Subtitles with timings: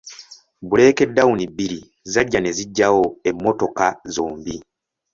[0.63, 1.79] Bbuleeke dawuni bbiri
[2.13, 3.85] zajja ne zijjawo emmotoka
[4.15, 4.55] zombi.